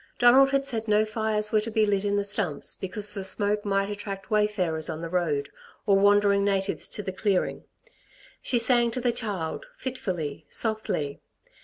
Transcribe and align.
Donald 0.17 0.49
had 0.49 0.65
said 0.65 0.87
no 0.87 1.05
fires 1.05 1.51
were 1.51 1.61
to 1.61 1.69
be 1.69 1.85
lit 1.85 2.03
in 2.05 2.15
the 2.15 2.23
stumps 2.23 2.73
because 2.73 3.13
the 3.13 3.23
smoke 3.23 3.63
might 3.63 3.87
attract 3.87 4.31
wayfarers 4.31 4.89
on 4.89 4.99
the 4.99 5.11
road, 5.11 5.47
or 5.85 5.95
wandering 5.95 6.43
natives 6.43 6.89
to 6.89 7.03
the 7.03 7.13
clearing. 7.13 7.65
She 8.41 8.57
sang 8.57 8.89
to 8.89 8.99
the 8.99 9.11
child, 9.11 9.67
fitfully, 9.77 10.47
softly. 10.49 11.21